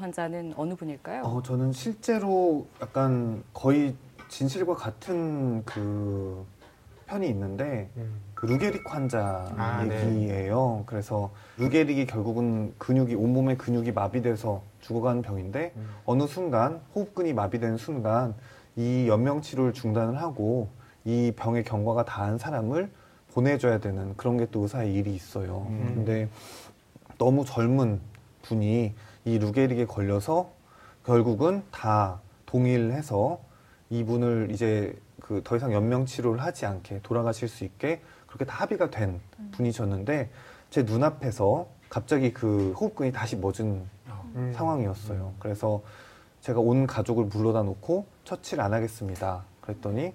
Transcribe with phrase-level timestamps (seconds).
[0.00, 1.22] 환자는 어느 분일까요?
[1.22, 3.94] 어, 저는 실제로 약간 거의
[4.28, 6.44] 진실과 같은 그
[7.06, 8.20] 편이 있는데 음.
[8.34, 10.08] 그 루게릭 환자 아, 네.
[10.08, 10.82] 얘기예요.
[10.86, 15.88] 그래서 루게릭이 결국은 근육이 온몸의 근육이 마비돼서 죽어가는 병인데 음.
[16.04, 18.34] 어느 순간 호흡근이 마비되는 순간
[18.74, 20.68] 이 연명 치료를 중단을 하고
[21.04, 22.90] 이 병의 경과가 다한 사람을
[23.34, 25.68] 보내줘야 되는 그런 게 또 의사의 일이 있어요.
[25.70, 25.92] 음.
[25.94, 26.28] 근데
[27.18, 28.00] 너무 젊은
[28.42, 28.92] 분이
[29.26, 30.50] 이 루게릭에 걸려서
[31.04, 33.40] 결국은 다 동의해서
[33.90, 38.90] 이분을 이제 그 더 이상 연명 치료를 하지 않게 돌아가실 수 있게 그렇게 다 합의가
[38.90, 39.20] 된
[39.52, 40.30] 분이셨는데
[40.70, 43.84] 제 눈앞에서 갑자기 그 호흡근이 다시 멎은
[44.36, 44.52] 음.
[44.54, 45.34] 상황이었어요.
[45.40, 45.82] 그래서
[46.40, 49.44] 제가 온 가족을 불러다 놓고 처치를 안 하겠습니다.
[49.60, 50.12] 그랬더니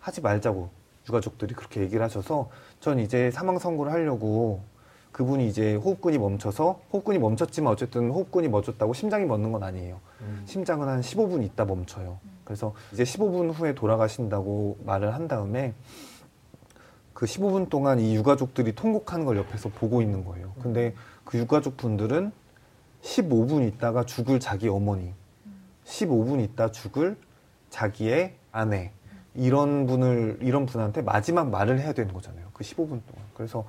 [0.00, 0.68] 하지 말자고
[1.08, 4.62] 유가족들이 그렇게 얘기를 하셔서 전 이제 사망 선고를 하려고
[5.14, 10.00] 그분이 이제 호흡근이 멈춰서 호흡근이 멈췄지만 어쨌든 호흡근이 멎었다고 심장이 멎는 건 아니에요.
[10.22, 10.42] 음.
[10.44, 12.18] 심장은 한 15분 있다 멈춰요.
[12.42, 15.72] 그래서 이제 15분 후에 돌아가신다고 말을 한 다음에
[17.12, 20.52] 그 15분 동안 이 유가족들이 통곡하는 걸 옆에서 보고 있는 거예요.
[20.60, 20.94] 근데
[21.24, 22.32] 그 유가족 분들은
[23.02, 25.12] 15분 있다가 죽을 자기 어머니,
[25.84, 27.16] 15분 있다 죽을
[27.70, 28.90] 자기의 아내,
[29.36, 32.48] 이런 분을, 이런 분한테 마지막 말을 해야 되는 거잖아요.
[32.52, 33.24] 그 15분 동안.
[33.34, 33.64] 그래서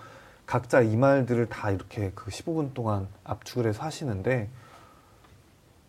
[0.45, 4.49] 각자 이 말들을 다 이렇게 그 15분 동안 압축을 해서 하시는데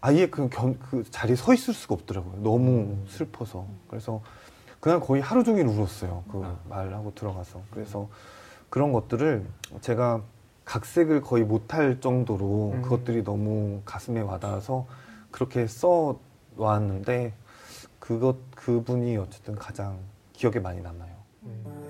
[0.00, 2.42] 아예 그, 견, 그 자리에 서 있을 수가 없더라고요.
[2.42, 3.66] 너무 슬퍼서.
[3.88, 4.22] 그래서
[4.80, 6.24] 그냥 거의 하루 종일 울었어요.
[6.30, 6.56] 그 아.
[6.68, 7.62] 말하고 들어가서.
[7.70, 8.08] 그래서
[8.70, 9.46] 그런 것들을
[9.80, 10.22] 제가
[10.64, 12.82] 각색을 거의 못할 정도로 음.
[12.82, 14.86] 그것들이 너무 가슴에 와닿아서
[15.30, 16.18] 그렇게 써
[16.56, 17.32] 왔는데
[17.98, 19.98] 그것 그분이 어쨌든 가장
[20.32, 21.14] 기억에 많이 남아요.
[21.44, 21.85] 우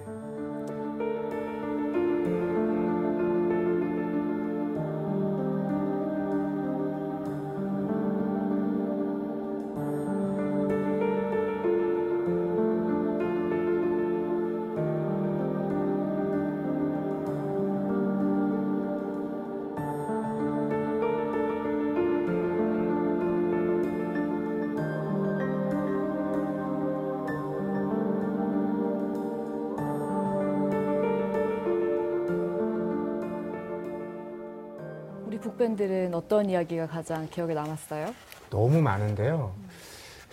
[35.47, 38.13] 리 북밴들은 어떤 이야기가 가장 기억에 남았어요?
[38.51, 39.53] 너무 많은데요.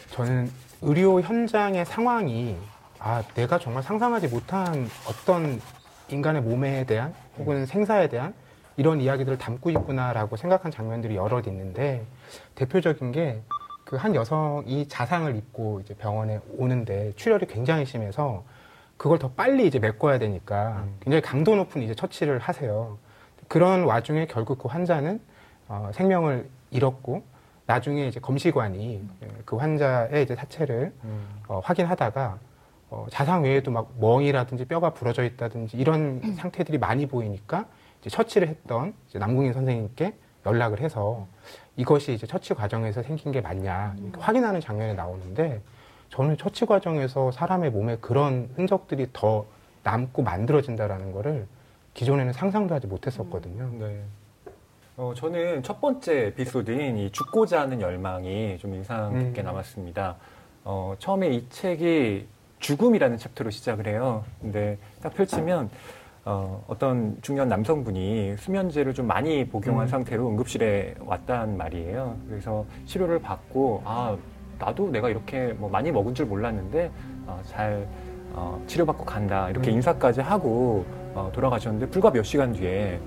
[0.10, 0.52] 저는
[0.82, 2.58] 의료 현장의 상황이
[2.98, 5.62] 아 내가 정말 상상하지 못한 어떤
[6.10, 8.34] 인간의 몸에 대한 혹은 생사에 대한
[8.76, 12.06] 이런 이야기들을 담고 있구나라고 생각한 장면들이 여럿 있는데
[12.56, 13.42] 대표적인 게
[13.86, 18.44] 그 한 여성이 자상을 입고 이제 병원에 오는데 출혈이 굉장히 심해서
[18.98, 22.98] 그걸 더 빨리 이제 메꿔야 되니까 굉장히 강도 높은 이제 처치를 하세요.
[23.54, 25.22] 그런 와중에 결국 그 환자는
[25.68, 27.22] 어, 생명을 잃었고
[27.68, 31.28] 나중에 이제 검시관이 예, 그 환자의 이제 사체를 음.
[31.48, 32.40] 어, 확인하다가
[32.90, 37.68] 어, 자상 외에도 막 멍이라든지 뼈가 부러져 있다든지 이런 상태들이 많이 보이니까
[38.02, 40.16] 이제 처치를 했던 이제 남궁인 선생님께
[40.48, 41.28] 연락을 해서
[41.76, 45.62] 이것이 이제 처치 과정에서 생긴 게 맞냐 이렇게 확인하는 장면이 나오는데
[46.10, 49.46] 저는 처치 과정에서 사람의 몸에 그런 흔적들이 더
[49.84, 51.46] 남고 만들어진다라는 거를
[51.94, 53.70] 기존에는 상상도 하지 못했었거든요.
[53.80, 54.02] 네.
[54.96, 59.46] 어, 저는 첫 번째 에피소드인 이 죽고자 하는 열망이 좀 인상 깊게 음.
[59.46, 60.16] 남았습니다.
[60.66, 62.28] 어, 처음에 이 책이
[62.60, 64.24] 죽음이라는 챕터로 시작을 해요.
[64.40, 65.70] 근데 딱 펼치면
[66.26, 69.90] 어, 어떤 중년 남성분이 수면제를 좀 많이 복용한 음.
[69.90, 72.16] 상태로 응급실에 왔단 말이에요.
[72.30, 74.16] 그래서 치료를 받고 아
[74.60, 76.92] 나도 내가 이렇게 뭐 많이 먹은 줄 몰랐는데
[77.28, 77.88] 어, 잘
[78.32, 79.76] 어, 치료받고 간다 이렇게 음.
[79.76, 83.00] 인사까지 하고 어, 돌아가셨는데 불과 몇 시간 뒤에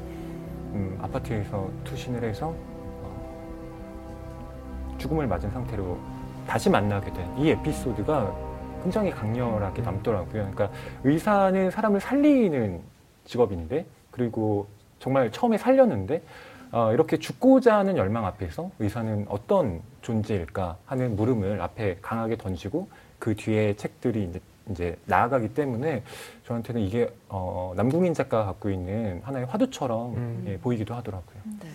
[0.75, 2.55] 음, 아파트에서 투신을 해서
[3.03, 5.99] 어, 죽음을 맞은 상태로
[6.47, 8.33] 다시 만나게 된 이 에피소드가
[8.83, 10.31] 굉장히 강렬하게 남더라고요.
[10.53, 10.71] 그러니까
[11.03, 12.81] 의사는 사람을 살리는
[13.25, 14.67] 직업인데 그리고
[15.01, 16.23] 정말 처음에 살렸는데
[16.73, 22.89] 어, 이렇게 죽고자 하는 열망 앞에서 의사는 어떤 존재일까 하는 물음을 앞에 강하게 던지고
[23.19, 24.41] 그 뒤에 책들이 이제,
[24.71, 26.03] 이제 나아가기 때문에
[26.45, 30.45] 저한테는 이게 어, 남궁인 작가가 갖고 있는 하나의 화두처럼 음.
[30.49, 31.37] 예, 보이기도 하더라고요.
[31.61, 31.69] 네.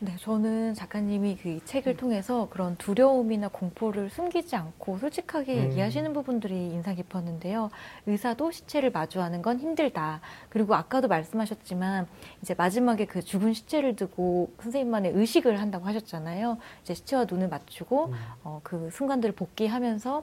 [0.00, 5.70] 네, 저는 작가님이 그 이 책을 통해서 그런 두려움이나 공포를 숨기지 않고 솔직하게 음.
[5.70, 7.70] 얘기하시는 부분들이 인상 깊었는데요.
[8.06, 10.20] 의사도 시체를 마주하는 건 힘들다.
[10.50, 12.06] 그리고 아까도 말씀하셨지만
[12.42, 16.58] 이제 마지막에 그 죽은 시체를 두고 선생님만의 의식을 한다고 하셨잖아요.
[16.82, 18.12] 이제 시체와 눈을 맞추고 음.
[18.42, 20.22] 어, 그 순간들을 복귀하면서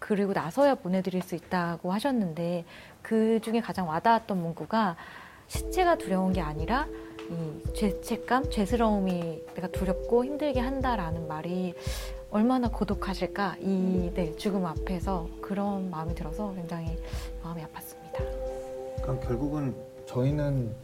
[0.00, 2.64] 그리고 나서야 보내드릴 수 있다고 하셨는데
[3.02, 4.96] 그 중에 가장 와닿았던 문구가
[5.46, 6.88] 시체가 두려운 게 아니라
[7.30, 11.74] 이 죄책감, 죄스러움이 내가 두렵고 힘들게 한다라는 말이
[12.30, 16.98] 얼마나 고독하실까 이 네, 죽음 앞에서 그런 마음이 들어서 굉장히
[17.42, 19.02] 마음이 아팠습니다.
[19.02, 19.74] 그러니까 결국은
[20.06, 20.74] 저희는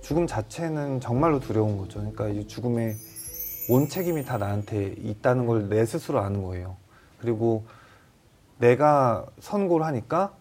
[0.00, 1.98] 죽음 자체는 정말로 두려운 거죠.
[2.00, 2.94] 그러니까 이 죽음의
[3.70, 6.76] 온 책임이 다 나한테 있다는 걸 내 스스로 아는 거예요.
[7.18, 7.64] 그리고
[8.58, 10.32] 내가 선고를 하니까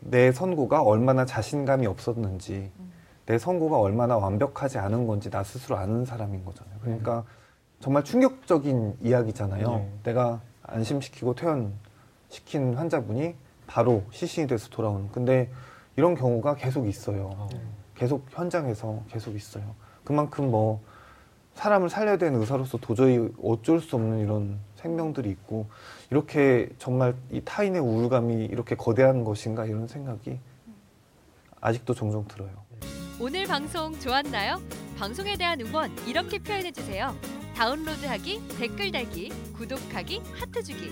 [0.00, 2.70] 내 선고가 얼마나 자신감이 없었는지,
[3.26, 6.78] 내 선고가 얼마나 완벽하지 않은 건지 나 스스로 아는 사람인 거잖아요.
[6.80, 7.24] 그러니까
[7.80, 9.68] 정말 충격적인 이야기잖아요.
[9.68, 9.92] 네.
[10.04, 13.34] 내가 안심시키고 퇴원시킨 환자분이
[13.66, 15.10] 바로 시신이 돼서 돌아오는.
[15.12, 15.50] 근데
[15.96, 17.30] 이런 경우가 계속 있어요.
[17.36, 17.48] 어.
[17.94, 19.62] 계속 현장에서 계속 있어요.
[20.04, 20.80] 그만큼 뭐
[21.54, 25.66] 사람을 살려야 되는 의사로서 도저히 어쩔 수 없는 이런 생명들이 있고
[26.10, 30.38] 이렇게 정말 이 타인의 우울감이 이렇게 거대한 것인가 이런 생각이
[31.60, 32.50] 아직도 종종 들어요.
[33.20, 34.60] 오늘 방송 좋았나요?
[34.98, 37.14] 방송에 대한 응원 이렇게 표현해 주세요.
[37.56, 40.90] 다운로드하기, 댓글 달기, 구독하기, 하트 주기.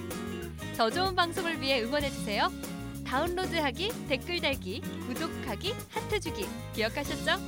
[0.76, 2.48] 더 좋은 방송을 위해 응원해 주세요.
[3.06, 6.46] 다운로드하기, 댓글 달기, 구독하기, 하트 주기.
[6.74, 7.40] 기억하셨죠?